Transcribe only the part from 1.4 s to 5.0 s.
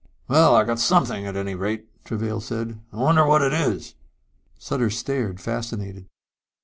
rate," Travail said. "I wonder what it is." Sutter